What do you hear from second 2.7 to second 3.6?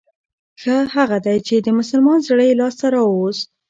ته راووست.